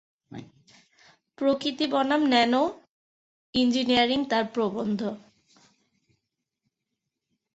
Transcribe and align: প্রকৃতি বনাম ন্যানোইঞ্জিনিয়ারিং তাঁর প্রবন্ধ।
প্রকৃতি 1.37 1.85
বনাম 1.87 2.21
ন্যানোইঞ্জিনিয়ারিং 2.27 4.19
তাঁর 4.29 4.45
প্রবন্ধ। 4.53 5.01